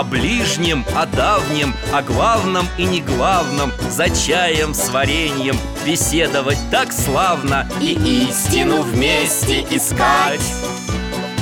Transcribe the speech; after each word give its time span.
О 0.00 0.02
ближнем, 0.02 0.82
о 0.96 1.04
давнем, 1.04 1.74
о 1.92 2.00
главном 2.00 2.66
и 2.78 2.84
не 2.84 3.02
главном 3.02 3.70
За 3.90 4.08
чаем 4.08 4.72
с 4.72 4.88
вареньем 4.88 5.54
беседовать 5.84 6.56
так 6.70 6.90
славно 6.90 7.68
И 7.82 7.92
истину 8.30 8.80
вместе 8.80 9.60
искать. 9.70 10.40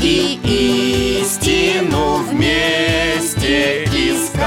И 0.02 1.20
истину 1.22 2.16
вместе 2.24 3.84
искать. 3.84 4.38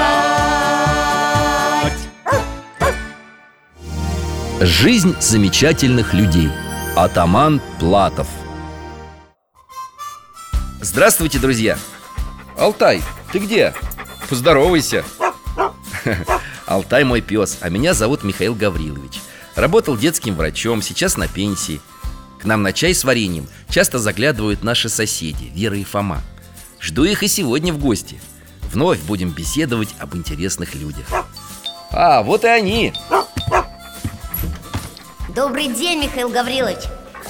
Жизнь 4.60 5.16
замечательных 5.20 6.12
людей. 6.12 6.50
Атаман 6.96 7.62
Платов. 7.80 8.28
Здравствуйте, 10.82 11.38
друзья! 11.38 11.78
Алтай, 12.58 13.02
ты 13.32 13.38
где? 13.38 13.72
Поздоровайся. 14.32 15.04
Алтай 16.66 17.04
мой 17.04 17.20
пес, 17.20 17.58
а 17.60 17.68
меня 17.68 17.92
зовут 17.92 18.24
Михаил 18.24 18.54
Гаврилович. 18.54 19.20
Работал 19.56 19.94
детским 19.94 20.36
врачом, 20.36 20.80
сейчас 20.80 21.18
на 21.18 21.28
пенсии. 21.28 21.82
К 22.40 22.46
нам 22.46 22.62
на 22.62 22.72
чай 22.72 22.94
с 22.94 23.04
вареньем 23.04 23.46
часто 23.68 23.98
заглядывают 23.98 24.64
наши 24.64 24.88
соседи, 24.88 25.52
Вера 25.54 25.76
и 25.76 25.84
Фома. 25.84 26.22
Жду 26.80 27.04
их 27.04 27.22
и 27.22 27.28
сегодня 27.28 27.74
в 27.74 27.78
гости. 27.78 28.22
Вновь 28.72 29.00
будем 29.00 29.32
беседовать 29.32 29.90
об 29.98 30.16
интересных 30.16 30.74
людях. 30.76 31.04
А, 31.90 32.22
вот 32.22 32.44
и 32.44 32.48
они. 32.48 32.94
Добрый 35.36 35.68
день, 35.68 36.04
Михаил 36.04 36.30
Гаврилович. 36.30 36.84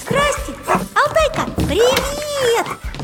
Здрасте, 0.05 0.53
Алтайка, 0.95 1.51
привет! 1.67 2.01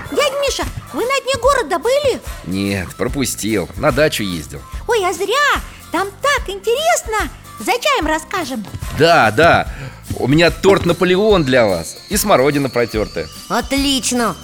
Дядь 0.09 0.33
Миша, 0.41 0.63
вы 0.93 1.03
на 1.05 1.21
дне 1.21 1.33
города 1.41 1.79
были? 1.79 2.21
Нет, 2.45 2.95
пропустил, 2.95 3.69
на 3.77 3.91
дачу 3.91 4.23
ездил. 4.23 4.61
Ой, 4.87 5.05
а 5.05 5.13
зря, 5.13 5.61
там 5.91 6.07
так 6.21 6.49
интересно. 6.49 7.29
За 7.59 7.71
чаем 7.73 8.07
расскажем. 8.07 8.65
Да, 8.97 9.31
да, 9.31 9.67
у 10.15 10.27
меня 10.27 10.49
торт 10.49 10.85
Наполеон 10.85 11.43
для 11.43 11.65
вас. 11.65 11.97
И 12.09 12.17
смородина 12.17 12.69
протертая. 12.69 13.27
Отлично. 13.49 14.35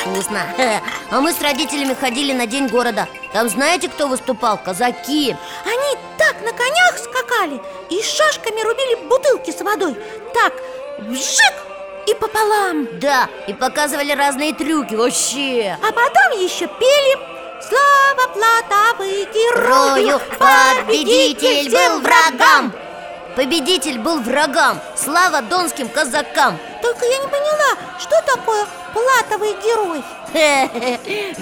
Вкусно. 0.00 0.42
А 1.10 1.20
мы 1.20 1.32
с 1.32 1.40
родителями 1.40 1.94
ходили 1.94 2.32
на 2.32 2.46
День 2.46 2.68
города. 2.68 3.08
Там 3.32 3.48
знаете, 3.48 3.88
кто 3.88 4.08
выступал? 4.08 4.58
Казаки. 4.58 5.36
Они 5.64 5.98
так 6.18 6.36
на 6.42 6.52
конях 6.52 6.98
скакали 6.98 7.60
И 7.90 8.02
шашками 8.02 8.62
рубили 8.62 9.08
бутылки 9.08 9.50
с 9.50 9.60
водой. 9.62 9.96
Так, 10.34 10.52
вжик 10.98 11.73
и 12.06 12.14
пополам. 12.14 12.88
Да, 13.00 13.28
и 13.46 13.52
показывали 13.52 14.12
разные 14.12 14.54
трюки 14.54 14.94
вообще. 14.94 15.76
А 15.82 15.92
потом 15.92 16.40
еще 16.40 16.66
пели 16.66 17.34
Слава 17.66 18.28
платовый 18.34 19.26
герою 19.32 19.94
Рою 19.94 20.20
победитель 20.38 21.70
был 21.70 22.00
врагам 22.00 22.72
Победитель 23.36 23.98
был 23.98 24.20
врагам. 24.20 24.78
Слава 24.94 25.42
донским 25.42 25.88
казакам. 25.88 26.56
Только 26.82 27.04
я 27.04 27.18
не 27.18 27.26
поняла, 27.26 27.76
что 27.98 28.10
такое 28.22 28.64
платовый 28.92 29.54
герой 29.64 30.04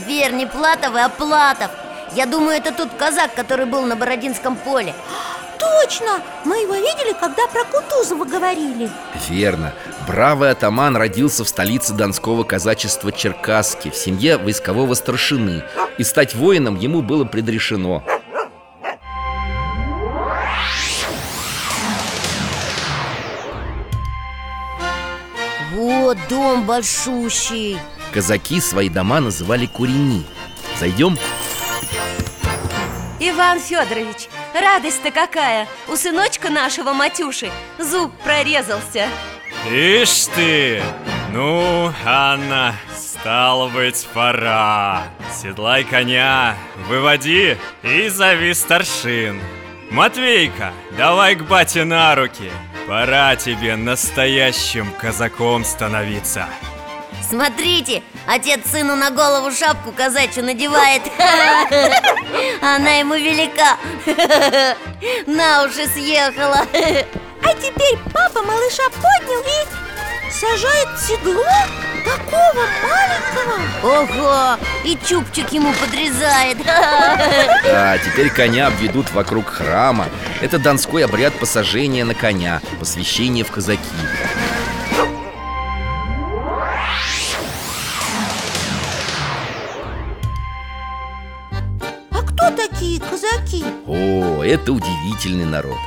Вер, 0.06 0.33
не 0.33 0.47
Платовый, 0.47 1.03
а 1.05 1.09
Платов. 1.09 1.71
Я 2.12 2.27
думаю, 2.27 2.56
это 2.56 2.72
тот 2.72 2.89
казак, 2.99 3.34
который 3.34 3.67
был 3.67 3.83
на 3.83 3.97
Бородинском 3.97 4.56
поле 4.56 4.95
Точно! 5.62 6.23
Мы 6.45 6.62
его 6.62 6.75
видели, 6.75 7.12
когда 7.19 7.47
про 7.47 7.65
Кутузова 7.65 8.25
говорили. 8.25 8.91
Верно, 9.28 9.73
бравый 10.06 10.50
атаман 10.50 10.97
родился 10.97 11.45
в 11.45 11.49
столице 11.49 11.93
донского 11.93 12.43
казачества 12.43 13.12
Черкасски 13.12 13.91
В 13.91 13.97
семье 13.97 14.39
войскового 14.39 14.95
старшины. 14.95 15.62
И 15.99 16.05
стать 16.05 16.34
воином 16.34 16.77
ему 16.77 17.03
было 17.03 17.25
предрешено. 17.25 18.03
Вот 25.75 26.19
дом 26.28 26.67
большущий. 26.67 27.78
Казаки 28.12 28.61
свои 28.61 28.89
дома 28.89 29.21
называли 29.21 29.67
курени. 29.67 30.25
Зайдем? 30.78 31.17
Иван 33.21 33.61
Федорович, 33.61 34.28
радость-то 34.55 35.11
какая! 35.11 35.69
У 35.89 35.97
сыночка 35.97 36.51
нашего 36.51 36.93
Матюши 36.93 37.51
зуб 37.79 38.13
прорезался. 38.23 39.09
Ишь 39.71 40.27
ты! 40.35 40.83
Ну, 41.33 41.93
Анна, 42.05 42.75
стало 42.95 43.69
быть, 43.69 44.07
пора. 44.13 45.05
Седлай 45.33 45.85
коня, 45.85 46.57
выводи 46.89 47.57
и 47.83 48.09
зови 48.09 48.53
старшин. 48.53 49.41
Матвейка, 49.91 50.73
давай 50.97 51.34
к 51.37 51.43
бате 51.43 51.84
на 51.84 52.15
руки. 52.15 52.51
Пора 52.87 53.37
тебе 53.37 53.77
настоящим 53.77 54.93
казаком 54.93 55.65
становиться. 55.65 56.47
Смотрите, 57.23 58.03
отец 58.27 58.60
сыну 58.71 58.97
на 58.97 59.10
голову 59.10 59.50
шапку 59.50 59.93
казачью 59.93 60.44
надевает. 60.44 61.03
Она 62.60 62.91
ему 62.94 63.15
велика. 63.15 63.77
На 65.27 65.65
уши 65.65 65.87
съехала. 65.88 66.66
А 67.44 67.55
теперь 67.55 67.99
папа 68.12 68.43
малыша 68.43 68.84
поднял 68.91 69.41
и 69.41 70.33
сажает 70.33 70.88
в 70.97 71.06
седло 71.06 71.44
такого 72.05 72.66
маленького. 72.83 73.60
Ого, 73.83 74.59
и 74.84 74.99
чубчик 75.06 75.53
ему 75.53 75.72
подрезает. 75.75 76.59
А 77.75 77.99
теперь 77.99 78.31
коня 78.31 78.69
обведут 78.69 79.10
вокруг 79.12 79.49
храма. 79.49 80.06
Это 80.41 80.59
донской 80.59 81.04
обряд 81.04 81.33
посажения 81.39 82.04
на 82.04 82.15
коня 82.15 82.60
Посвящение 82.78 83.44
в 83.44 83.50
казаки 83.50 83.81
это 94.53 94.73
удивительный 94.73 95.47
народ. 95.47 95.79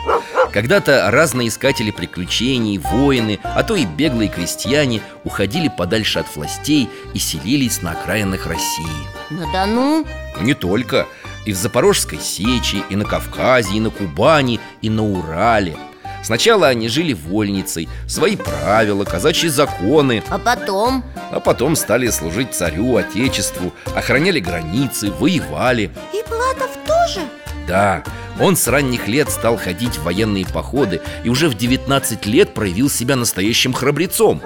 Когда-то 0.52 1.12
разные 1.12 1.50
искатели 1.50 1.92
приключений, 1.92 2.80
воины, 2.80 3.40
а 3.44 3.64
то 3.64 3.76
и 3.76 3.86
беглые 3.86 4.30
крестьяне 4.30 5.02
Уходили 5.24 5.68
подальше 5.76 6.20
от 6.20 6.36
властей 6.36 6.90
и 7.14 7.20
селились 7.20 7.81
на 7.81 7.92
окраинах 7.92 8.48
России. 8.48 8.86
На 9.30 9.52
Дону? 9.52 10.06
Не 10.40 10.53
только. 10.53 11.08
И 11.46 11.52
в 11.52 11.58
Запорожской 11.58 12.20
сечи, 12.20 12.84
и 12.90 12.96
на 12.96 13.06
Кавказе, 13.06 13.76
и 13.76 13.80
на 13.80 13.90
Кубани, 13.92 14.59
и 14.82 14.90
на 14.90 15.03
Урале. 15.03 15.78
Сначала 16.24 16.68
они 16.70 16.90
жили 16.90 17.14
вольницей, 17.14 17.88
свои 18.08 18.36
правила, 18.36 19.03
казачьи 19.03 19.47
законы. 19.47 20.24
А 20.30 20.40
потом? 20.40 21.03
А 21.32 21.40
потом 21.40 21.76
стали 21.76 22.09
служить 22.09 22.56
царю, 22.56 22.96
отечеству, 22.96 23.73
охраняли 23.96 24.40
границы, 24.40 25.11
воевали. 25.11 25.91
И 26.14 26.23
Платов 26.28 26.72
тоже? 26.88 27.28
Да, 27.68 28.03
он 28.40 28.55
с 28.55 28.67
ранних 28.67 29.08
лет 29.08 29.29
стал 29.29 29.58
ходить 29.58 29.97
в 29.97 30.03
военные 30.03 30.46
походы 30.46 31.02
И 31.23 31.29
уже 31.29 31.47
в 31.47 31.55
19 31.55 32.26
лет 32.26 32.53
проявил 32.53 32.90
себя 32.90 33.16
настоящим 33.16 33.73
храбрецом. 33.73 34.41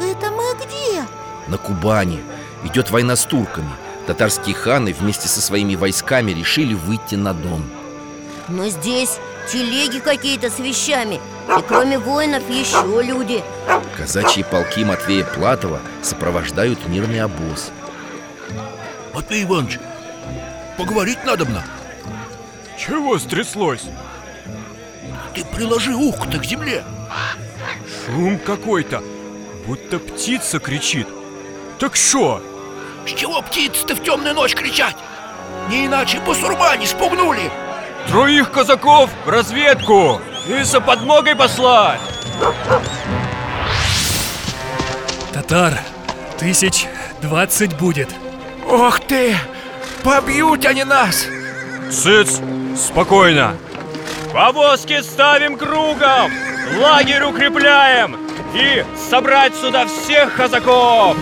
Это 0.00 0.30
мы 0.30 0.54
где? 0.56 1.04
На 1.46 1.58
Кубани. 1.58 2.20
Идет 2.64 2.90
война 2.90 3.14
с 3.14 3.24
турками. 3.24 3.70
Татарские 4.06 4.54
ханы 4.54 4.92
вместе 4.92 5.28
со 5.28 5.40
своими 5.40 5.74
войсками 5.74 6.32
решили 6.32 6.74
выйти 6.74 7.14
на 7.14 7.34
Дон. 7.34 7.62
Но 8.48 8.68
здесь 8.68 9.18
телеги 9.50 9.98
какие-то 9.98 10.50
с 10.50 10.58
вещами 10.58 11.20
И 11.58 11.62
кроме 11.66 11.98
воинов 11.98 12.48
еще 12.48 13.02
люди 13.02 13.42
Казачьи 13.96 14.42
полки 14.42 14.84
Матвея 14.84 15.24
Платова 15.24 15.80
сопровождают 16.02 16.86
мирный 16.88 17.20
обоз 17.20 17.70
Матвей 19.14 19.44
Иванович, 19.44 19.78
поговорить 20.76 21.24
надо 21.24 21.44
мне 21.44 21.62
Чего 22.78 23.18
стряслось? 23.18 23.84
Ты 25.34 25.44
приложи 25.44 25.94
ухо-то 25.94 26.38
к 26.38 26.44
земле 26.44 26.84
Шум 28.06 28.38
какой-то 28.38 29.02
будто 29.68 29.98
птица 29.98 30.58
кричит. 30.58 31.06
Так 31.78 31.94
что? 31.94 32.42
С 33.06 33.10
чего 33.10 33.42
птицы-то 33.42 33.94
в 33.94 34.02
темную 34.02 34.34
ночь 34.34 34.54
кричать? 34.54 34.96
Не 35.68 35.84
иначе 35.86 36.20
бусурмане 36.20 36.86
спугнули 36.86 37.52
Троих 38.08 38.50
казаков 38.50 39.10
в 39.26 39.28
разведку 39.28 40.20
и 40.48 40.62
за 40.62 40.80
подмогой 40.80 41.36
послать 41.36 42.00
Татар, 45.34 45.74
тысяч 46.38 46.86
двадцать 47.20 47.76
будет 47.76 48.08
Ох 48.66 49.00
ты! 49.00 49.36
Побьют 50.02 50.64
они 50.64 50.84
нас! 50.84 51.26
Цыц, 51.90 52.40
спокойно 52.76 53.54
Повозки 54.32 55.02
ставим 55.02 55.58
кругом 55.58 56.32
Лагерь 56.80 57.24
укрепляем 57.24 58.16
И 58.54 58.84
собрать 59.10 59.54
сюда 59.54 59.86
всех 59.86 60.34
казаков 60.34 61.14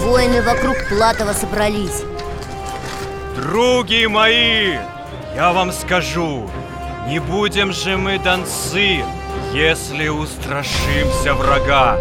Воины 0.00 0.40
вокруг 0.42 0.76
Платова 0.88 1.34
собрались 1.34 2.02
Други 3.36 4.06
мои, 4.06 4.78
я 5.38 5.52
вам 5.52 5.70
скажу 5.70 6.50
Не 7.06 7.20
будем 7.20 7.72
же 7.72 7.96
мы 7.96 8.18
донцы 8.18 9.04
Если 9.52 10.08
устрашимся 10.08 11.32
врага. 11.32 11.96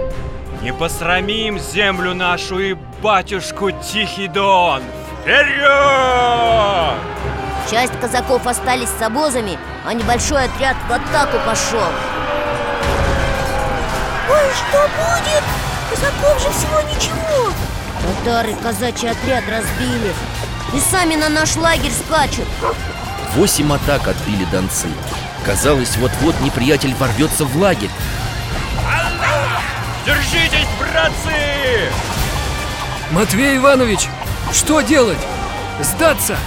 Не 0.63 0.73
посрамим 0.73 1.59
землю 1.59 2.15
нашу 2.15 2.59
и 2.59 2.75
батюшку 3.03 3.69
Тихий 3.69 4.27
Дон. 4.27 4.81
Вперед! 5.21 6.97
Часть 7.69 7.99
казаков 7.99 8.47
остались 8.47 8.89
с 8.89 9.01
обозами, 9.03 9.59
а 9.85 9.93
небольшой 9.93 10.45
отряд 10.45 10.75
в 10.89 10.91
атаку 10.91 11.37
пошел 11.45 11.91
Ой, 14.31 14.51
что 14.55 14.81
будет? 14.97 15.43
Казаков 15.91 16.41
же 16.41 16.49
всего 16.49 16.81
ничего. 16.89 17.51
Татары 18.01 18.55
казачий 18.63 19.11
отряд 19.11 19.43
разбили 19.47 20.11
И 20.73 20.79
сами 20.79 21.15
на 21.15 21.29
наш 21.29 21.55
лагерь 21.55 21.91
скачут 21.91 22.47
Восемь 23.35 23.71
атак 23.73 24.07
отбили 24.07 24.45
донцы 24.45 24.87
Казалось, 25.45 25.97
вот-вот 25.97 26.39
неприятель 26.41 26.93
ворвется 26.95 27.45
в 27.45 27.55
лагерь 27.57 27.91
Держитесь, 30.05 30.67
братцы! 30.79 31.91
Матвей 33.11 33.57
Иванович, 33.57 34.07
что 34.53 34.79
делать? 34.79 35.17
Сдаться? 35.81 36.37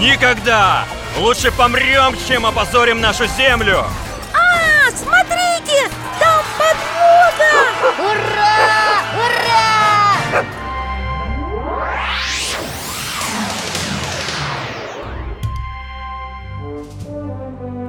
Никогда! 0.00 0.84
Лучше 1.18 1.52
помрем, 1.52 2.16
чем 2.26 2.46
опозорим 2.46 3.00
нашу 3.00 3.26
землю! 3.26 3.84
А, 4.32 4.90
смотрите, 4.90 5.88
там 6.18 6.42
подмога 6.58 7.98
Ура! 7.98 8.10
Ура! 8.10 8.83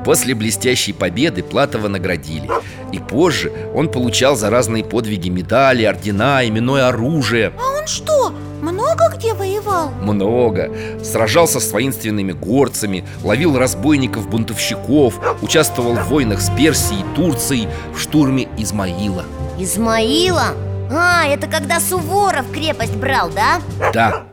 После 0.05 0.35
блестящей 0.35 0.93
победы 0.93 1.41
Платова 1.41 1.87
наградили 1.87 2.47
И 2.93 2.99
позже 2.99 3.51
он 3.73 3.89
получал 3.89 4.35
за 4.35 4.51
разные 4.51 4.85
подвиги 4.85 5.29
медали, 5.29 5.83
ордена, 5.83 6.47
именное 6.47 6.87
оружие 6.87 7.51
А 7.57 7.79
он 7.79 7.87
что, 7.87 8.29
много 8.61 9.11
где 9.15 9.33
воевал? 9.33 9.89
Много 10.01 10.71
Сражался 11.03 11.59
с 11.59 11.71
воинственными 11.71 12.33
горцами 12.33 13.03
Ловил 13.23 13.57
разбойников-бунтовщиков 13.57 15.15
Участвовал 15.41 15.95
в 15.95 16.07
войнах 16.07 16.39
с 16.39 16.51
Персией 16.51 17.01
и 17.01 17.15
Турцией 17.15 17.67
В 17.91 17.99
штурме 17.99 18.47
Измаила 18.59 19.25
Измаила? 19.57 20.53
А, 20.91 21.25
это 21.25 21.47
когда 21.47 21.79
Суворов 21.79 22.51
крепость 22.51 22.95
брал, 22.95 23.31
да? 23.31 23.59
Да, 23.91 24.25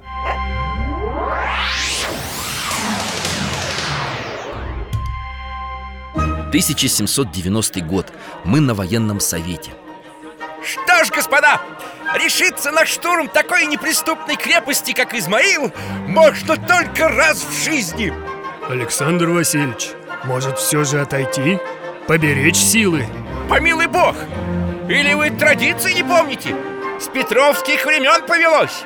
1790 6.53 7.81
год. 7.81 8.13
Мы 8.45 8.61
на 8.61 8.75
военном 8.75 9.21
совете. 9.21 9.71
Что 10.63 11.03
ж, 11.03 11.11
господа, 11.11 11.63
решиться 12.15 12.71
на 12.71 12.85
штурм 12.85 13.29
такой 13.29 13.65
неприступной 13.65 14.37
крепости, 14.37 14.93
как 14.93 15.15
Измаил, 15.15 15.73
можно 16.07 16.59
только 16.59 17.09
раз 17.09 17.43
в 17.43 17.65
жизни 17.65 18.13
Александр 18.69 19.31
Васильевич, 19.31 19.93
может 20.25 20.59
все 20.59 20.85
же 20.85 21.01
отойти? 21.01 21.59
Поберечь 22.07 22.59
силы? 22.59 23.07
Помилуй 23.49 23.87
бог! 23.87 24.15
Или 24.91 25.15
вы 25.15 25.31
традиции 25.31 25.95
не 25.95 26.05
помните? 26.05 26.55
С 27.01 27.09
петровских 27.09 27.87
времен 27.87 28.27
повелось 28.27 28.85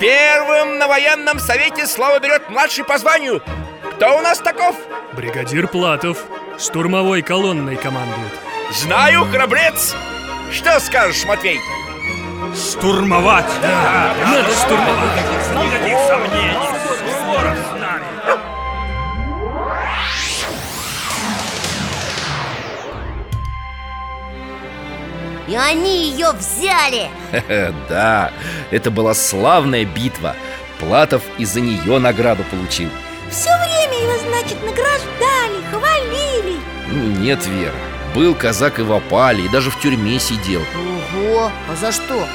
Первым 0.00 0.78
на 0.78 0.88
военном 0.88 1.38
совете 1.38 1.86
слово 1.86 2.18
берет 2.18 2.50
младший 2.50 2.84
по 2.84 2.98
званию 2.98 3.40
Кто 3.94 4.18
у 4.18 4.20
нас 4.20 4.40
таков? 4.40 4.74
Бригадир 5.12 5.68
Платов 5.68 6.18
штурмовой 6.58 7.22
колонной 7.22 7.76
командует 7.76 8.32
Знаю, 8.72 9.24
храбрец! 9.26 9.94
Что 10.52 10.80
скажешь, 10.80 11.24
Матвей? 11.24 11.60
Штурмовать! 12.54 13.46
Надо 13.62 14.50
штурмовать! 14.52 15.16
Никаких 15.52 15.98
сомнений! 16.06 16.58
Суворов 17.18 17.58
с 17.58 17.80
нами! 17.80 18.04
И 25.46 25.56
они 25.56 26.10
ее 26.10 26.32
взяли 26.32 27.10
Да, 27.88 28.32
это 28.70 28.90
была 28.90 29.14
славная 29.14 29.84
битва 29.84 30.34
Платов 30.80 31.22
из-за 31.38 31.60
нее 31.60 31.98
награду 31.98 32.44
получил 32.44 32.88
Все 33.30 33.50
значит, 34.34 34.58
награждали, 34.62 35.62
хвалили. 35.70 36.58
Ну, 36.88 37.20
Нет, 37.20 37.46
Вера 37.46 37.74
Был 38.14 38.34
казак 38.34 38.78
и 38.78 38.82
в 38.82 38.92
опале, 38.92 39.44
и 39.44 39.48
даже 39.48 39.70
в 39.70 39.80
тюрьме 39.80 40.18
сидел. 40.18 40.62
Ого, 41.14 41.50
а 41.70 41.76
за 41.76 41.92
что? 41.92 42.26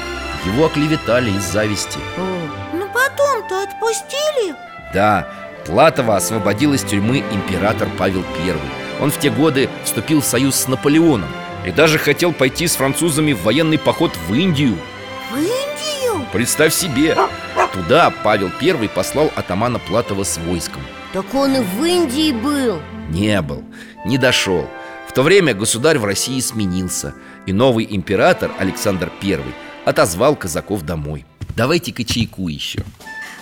Его 0.46 0.66
оклеветали 0.66 1.30
из 1.30 1.42
зависти. 1.42 1.98
О, 2.16 2.76
Ну 2.76 2.86
потом-то 2.88 3.62
отпустили. 3.62 4.54
Да, 4.94 5.28
Платова 5.66 6.16
освободил 6.16 6.72
из 6.74 6.82
тюрьмы 6.82 7.18
император 7.30 7.88
Павел 7.98 8.24
I 8.44 8.56
Он 9.00 9.10
в 9.10 9.18
те 9.18 9.30
годы 9.30 9.68
вступил 9.84 10.20
в 10.20 10.24
союз 10.24 10.56
с 10.56 10.68
Наполеоном 10.68 11.28
И 11.64 11.70
даже 11.70 11.98
хотел 11.98 12.32
пойти 12.32 12.66
с 12.66 12.76
французами 12.76 13.32
в 13.32 13.42
военный 13.42 13.78
поход 13.78 14.12
в 14.26 14.34
Индию. 14.34 14.76
В 15.30 15.36
Индию? 15.36 16.26
Представь 16.32 16.74
себе 16.74 17.16
Туда 17.72 18.10
Павел 18.24 18.50
I 18.60 18.88
послал 18.88 19.30
атамана 19.36 19.78
Платова 19.78 20.24
с 20.24 20.38
войском 20.38 20.82
Так 21.12 21.34
он 21.34 21.56
и 21.56 21.60
в 21.60 21.84
Индии 21.84 22.32
был. 22.32 22.80
Не 23.10 23.42
был, 23.42 23.64
не 24.04 24.16
дошел. 24.16 24.68
В 25.08 25.12
то 25.12 25.22
время 25.22 25.54
государь 25.54 25.98
в 25.98 26.04
России 26.04 26.38
сменился 26.38 27.14
И 27.46 27.52
новый 27.52 27.84
император 27.90 28.52
Александр 28.60 29.10
I 29.20 29.40
отозвал 29.84 30.36
казаков 30.36 30.82
домой. 30.82 31.26
Давайте-ка 31.56 32.04
чайку 32.04 32.46
еще. 32.46 32.84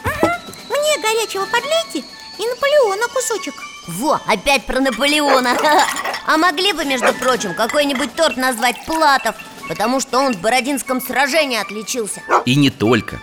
Мне 0.05 1.03
горячего 1.03 1.45
подлейте 1.45 2.09
и 2.39 2.47
Наполеона 2.47 3.07
кусочек. 3.13 3.55
Во, 3.87 4.19
опять 4.27 4.65
про 4.65 4.81
Наполеона. 4.81 5.57
А 6.31 6.37
могли 6.37 6.75
бы, 6.75 6.85
между 6.85 7.15
прочим, 7.15 7.55
какой-нибудь 7.55 8.15
торт 8.15 8.37
назвать 8.37 8.85
Платов 8.85 9.35
Потому 9.69 10.01
что 10.01 10.19
он 10.19 10.33
в 10.33 10.41
Бородинском 10.41 11.01
сражении 11.01 11.61
отличился. 11.61 12.23
И 12.47 12.57
не 12.57 12.71
только 12.71 13.21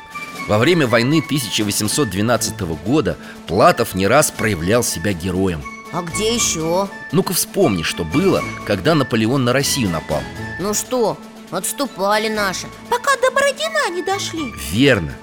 Во 0.47 0.59
время 0.59 0.85
войны 0.85 1.23
1812 1.25 2.59
года 2.85 3.17
Платов 3.47 3.95
не 3.95 4.07
раз 4.07 4.29
проявлял 4.29 4.83
себя 4.83 5.11
героем. 5.13 5.63
А 5.91 6.03
где 6.03 6.35
еще? 6.35 6.87
Ну-ка 7.11 7.33
вспомни, 7.33 7.81
что 7.81 8.03
было, 8.03 8.43
когда 8.65 8.93
Наполеон 8.95 9.43
на 9.43 9.53
Россию 9.53 9.89
напал. 9.89 10.21
Ну 10.59 10.73
что, 10.73 11.17
отступали 11.51 12.27
наши 12.27 12.67
Пока 12.89 13.11
до 13.21 13.31
Бородина 13.31 13.89
не 13.89 14.03
дошли. 14.03 14.53
Верно. 14.71 15.13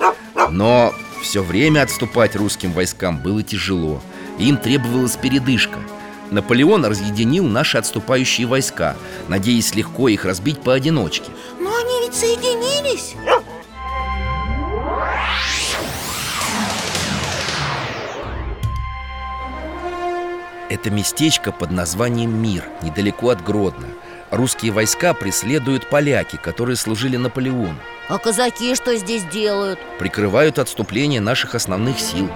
Но 0.51 0.93
все 1.23 1.43
время 1.43 1.83
отступать 1.83 2.35
русским 2.35 2.73
войскам 2.73 3.19
было 3.19 3.43
тяжело. 3.43 4.03
Им 4.39 4.57
требовалась 4.57 5.17
передышка. 5.17 5.79
Наполеон 6.31 6.85
разъединил 6.85 7.45
наши 7.45 7.77
отступающие 7.77 8.47
войска 8.47 8.97
Надеясь 9.29 9.75
легко 9.75 10.09
их 10.09 10.25
разбить 10.25 10.63
поодиночке. 10.63 11.31
Но 11.61 11.71
они 11.77 12.07
ведь 12.07 12.15
соединились 12.15 13.15
Это 20.73 20.91
местечко 20.91 21.53
под 21.53 21.71
названием 21.71 22.35
Мир, 22.35 22.65
недалеко 22.81 23.29
от 23.29 23.45
Гродно 23.45 23.89
Русские 24.31 24.73
войска 24.73 25.13
преследуют 25.13 25.87
поляки, 25.91 26.37
которые 26.37 26.77
служили 26.77 27.19
Наполеону 27.19 27.77
А 28.09 28.17
казаки 28.17 28.75
что 28.75 28.97
здесь 28.97 29.23
делают? 29.25 29.79
Прикрывают 29.99 30.59
отступление 30.59 31.21
наших 31.21 31.55
основных 31.55 32.01
сил 32.01 32.33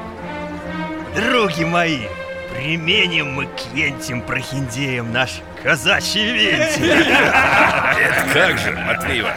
Други 1.15 1.65
мои, 1.65 2.09
Применим 2.55 3.33
мы 3.33 3.47
к 3.47 3.75
ентим 3.75 4.21
прохиндеям 4.21 5.11
наш 5.13 5.41
казачий 5.63 6.31
вентиль 6.31 7.07
Как 8.35 8.59
же, 8.59 8.73
Матвеева? 8.73 9.33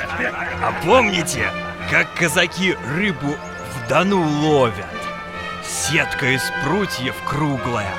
А 0.61 0.73
помните, 0.83 1.45
как 1.89 2.13
казаки 2.15 2.75
рыбу 2.97 3.29
в 3.29 3.87
Дону 3.87 4.21
ловят? 4.21 4.85
Сетка 5.63 6.33
из 6.35 6.41
прутьев 6.65 7.15
круглая, 7.25 7.93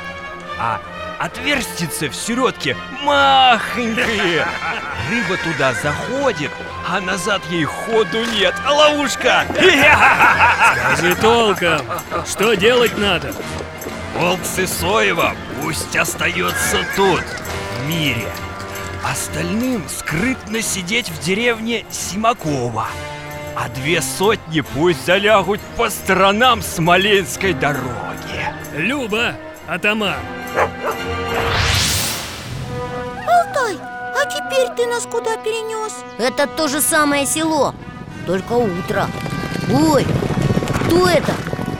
а 0.61 0.79
отверстицы 1.19 2.09
в 2.11 2.14
середке 2.14 2.76
махонькие 3.02 4.47
Рыба 5.09 5.37
туда 5.43 5.73
заходит, 5.73 6.50
а 6.87 7.00
назад 7.00 7.43
ей 7.50 7.64
ходу 7.64 8.25
нет. 8.26 8.55
Ловушка! 8.69 9.45
Скажи 9.49 11.17
толком, 11.17 11.81
что 12.26 12.55
делать 12.55 12.97
надо? 12.97 13.35
Волк 14.14 14.40
Сысоева 14.45 15.35
пусть 15.62 15.97
остается 15.97 16.79
тут, 16.95 17.23
в 17.23 17.88
мире. 17.88 18.29
Остальным 19.02 19.88
скрытно 19.88 20.61
сидеть 20.61 21.09
в 21.09 21.21
деревне 21.25 21.85
Симакова. 21.90 22.87
А 23.57 23.69
две 23.71 24.02
сотни 24.02 24.61
пусть 24.61 25.07
залягут 25.07 25.61
по 25.76 25.90
сторонам 25.90 26.62
Смоленской 26.62 27.55
дороги. 27.55 27.90
Люба, 28.75 29.35
атаман, 29.71 30.17
Алтай, 33.29 33.79
а 34.17 34.25
теперь 34.27 34.69
ты 34.77 34.87
нас 34.87 35.05
куда 35.05 35.37
перенес? 35.37 35.93
Это 36.19 36.49
то 36.49 36.67
же 36.67 36.81
самое 36.81 37.25
село, 37.25 37.73
только 38.27 38.55
утро. 38.55 39.07
Ой, 39.73 40.05
кто 40.75 41.09
это? 41.09 41.33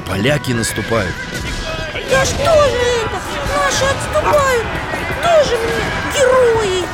Поляки 0.09 0.53
наступают. 0.53 1.15
Да 2.11 2.25
что 2.25 2.37
же 2.37 2.79
это? 3.03 3.19
Наши 3.59 3.85
отступают. 3.85 4.67
Тоже 5.23 5.57
мне? 5.57 6.15
Герои. 6.15 6.85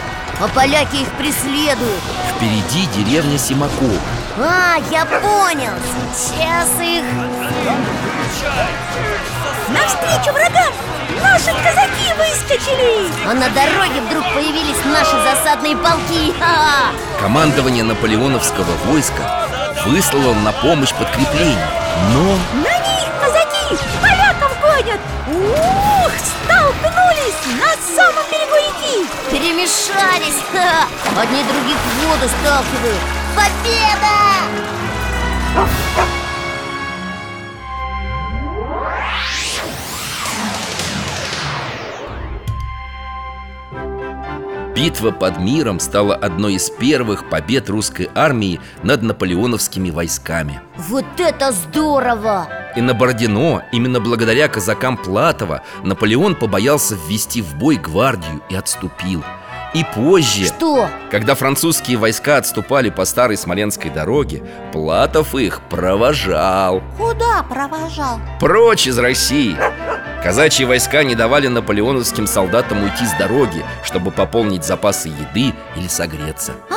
А 0.41 0.49
поляки 0.49 0.97
их 0.97 1.09
преследуют. 1.19 2.03
Впереди 2.37 2.87
деревня 2.97 3.39
Симаков 3.39 4.01
А, 4.39 4.77
я 4.91 5.07
понял. 5.07 5.73
Сейчас 6.15 6.69
их. 6.79 7.05
Навстречу 9.69 10.33
врагам. 10.33 10.73
Наши 11.23 11.47
казаки 11.47 12.13
выскочили. 12.19 13.09
А 13.27 13.33
на 13.33 13.49
дороге 13.49 14.03
вдруг 14.07 14.25
появились 14.35 14.85
наши 14.85 15.17
засадные 15.25 15.75
полки. 15.77 16.35
Ха! 16.39 16.93
Командование 17.19 17.83
наполеоновского 17.83 18.71
войска 18.85 19.49
выслало 19.87 20.35
на 20.35 20.53
помощь 20.53 20.93
подкрепление 20.93 21.67
Но 22.13 22.37
На 22.61 22.77
них 22.79 23.09
казаки 23.19 23.83
поляков 24.03 24.53
гонят. 24.61 25.01
Ух, 25.29 26.13
столкнулись 26.45 27.41
на 27.59 27.97
самом 27.97 28.25
берегу 28.31 28.57
реки. 28.57 29.07
Перемешались. 29.31 30.43
Ха! 30.53 30.87
Одни 31.23 31.43
других 31.43 31.77
в 31.79 32.07
воду 32.07 32.29
сталкивают 32.43 33.16
Победа! 33.37 34.17
битва 44.77 45.11
под 45.11 45.39
миром 45.39 45.81
стала 45.81 46.15
одной 46.15 46.55
из 46.55 46.69
первых 46.69 47.31
побед 47.31 47.71
русской 47.71 48.11
армии 48.15 48.61
над 48.83 49.03
наполеоновскими 49.03 49.91
войсками 49.91 50.61
Вот 50.77 51.07
это 51.19 51.51
здорово! 51.53 52.47
И 52.77 52.83
на 52.83 52.93
Бородино, 52.93 53.63
именно 53.73 54.01
благодаря 54.01 54.49
казакам 54.49 54.99
Платова, 54.99 55.63
Наполеон 55.83 56.35
побоялся 56.35 56.95
ввести 56.95 57.41
в 57.41 57.55
бой 57.57 57.77
гвардию 57.77 58.43
и 58.51 58.55
отступил. 58.55 59.25
И 59.77 59.85
позже, 59.95 60.47
Что? 60.47 60.89
когда 61.11 61.35
французские 61.35 61.99
войска 61.99 62.39
отступали 62.39 62.89
по 62.89 63.05
старой 63.05 63.37
Смоленской 63.37 63.91
дороге, 63.91 64.43
Платов 64.73 65.35
их 65.35 65.61
провожал 65.69 66.83
Куда 66.97 67.43
провожал? 67.43 68.19
прочь 68.41 68.87
из 68.87 68.99
России. 68.99 69.55
Казачьи 70.23 70.65
войска 70.65 71.05
не 71.05 71.15
давали 71.15 71.49
наполеоновским 71.49 72.27
солдатам 72.27 72.83
уйти 72.85 73.05
с 73.05 73.13
дороги, 73.19 73.63
чтобы 73.85 74.11
пополнить 74.13 74.65
запасы 74.65 75.09
еды 75.09 75.53
или 75.77 75.89
согреться. 75.89 76.53
А, 76.71 76.76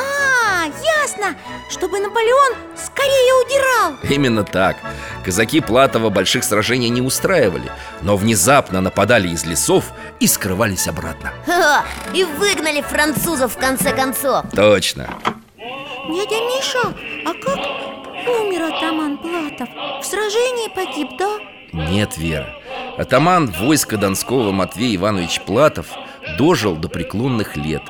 Чтобы 1.69 2.00
Наполеон 2.00 2.55
скорее 2.75 3.33
удирал 3.45 3.93
Именно 4.09 4.43
так. 4.43 4.77
Казаки 5.24 5.62
Платова 5.62 6.09
больших 6.09 6.43
сражений 6.43 6.89
не 6.89 7.01
устраивали, 7.01 7.71
но 8.01 8.17
внезапно 8.17 8.81
нападали 8.81 9.29
из 9.29 9.45
лесов 9.45 9.91
и 10.19 10.27
скрывались 10.27 10.88
обратно. 10.88 11.31
Ха! 11.45 11.83
И 12.13 12.24
выгнали 12.24 12.81
французов 12.81 13.53
в 13.55 13.57
конце 13.57 13.93
концов 13.93 14.45
Точно. 14.55 15.09
Дядя 16.07 16.36
Миша, 16.36 16.93
а 17.25 17.33
как 17.33 17.59
умер 18.27 18.63
атаман 18.63 19.17
Платов? 19.17 19.69
В 20.01 20.05
сражении 20.05 20.69
погиб, 20.74 21.09
да? 21.17 21.38
Нет, 21.71 22.17
Вера. 22.17 22.55
Атаман 22.98 23.48
войска 23.48 23.98
Донского 23.98 24.51
Матвей 24.51 24.95
Иванович 24.95 25.41
Платов 25.41 25.88
дожил 26.38 26.75
до 26.75 26.89
преклонных 26.89 27.55
лет. 27.55 27.83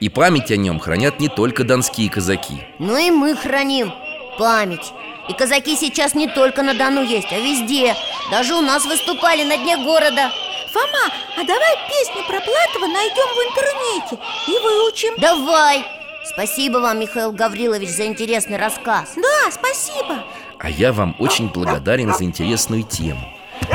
И 0.00 0.08
память 0.08 0.50
о 0.50 0.56
нем 0.56 0.78
хранят 0.78 1.20
не 1.20 1.28
только 1.28 1.64
донские 1.64 2.10
казаки. 2.10 2.64
Ну 2.78 2.96
и 2.96 3.10
мы 3.10 3.34
храним 3.36 3.92
память 4.38 4.92
И 5.28 5.32
казаки 5.32 5.76
сейчас 5.76 6.14
не 6.14 6.28
только 6.28 6.62
на 6.62 6.74
Дону 6.74 7.02
есть, 7.02 7.32
а 7.32 7.38
везде 7.38 7.94
Даже 8.30 8.54
у 8.54 8.60
нас 8.60 8.84
выступали 8.84 9.44
на 9.44 9.56
дне 9.56 9.76
города 9.76 10.30
Фома, 10.72 11.12
а 11.36 11.44
давай 11.44 11.76
песню 11.88 12.24
про 12.26 12.40
Платова 12.40 12.86
найдем 12.92 13.28
в 13.28 13.40
интернете 13.48 14.24
и 14.48 14.58
выучим 14.58 15.14
Давай! 15.18 15.84
Спасибо 16.24 16.78
вам, 16.78 17.00
Михаил 17.00 17.32
Гаврилович, 17.32 17.90
за 17.90 18.06
интересный 18.06 18.56
рассказ 18.56 19.12
Да, 19.14 19.50
спасибо 19.52 20.24
А 20.58 20.70
я 20.70 20.92
вам 20.92 21.14
очень 21.18 21.48
благодарен 21.48 22.12
за 22.14 22.24
интересную 22.24 22.82
тему. 22.82 23.20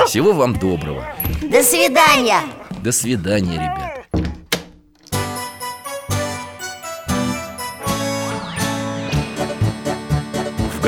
Всего 0.06 0.34
вам 0.34 0.58
доброго. 0.58 1.16
До 1.44 1.64
свидания! 1.64 2.42
До 2.84 2.92
свидания, 2.92 3.54
ребят. 3.56 3.99